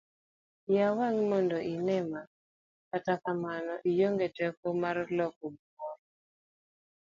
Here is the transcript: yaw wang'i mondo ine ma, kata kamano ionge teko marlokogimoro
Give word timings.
yaw 0.73 0.91
wang'i 0.97 1.23
mondo 1.31 1.57
ine 1.73 1.97
ma, 2.11 2.21
kata 2.91 3.13
kamano 3.23 3.73
ionge 3.91 4.27
teko 4.37 4.67
marlokogimoro 4.81 5.97